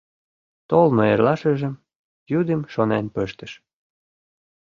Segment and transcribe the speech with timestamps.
[0.69, 1.73] Толмо эрлашыжым,
[2.31, 3.51] йӱдым, шонен пыштыш.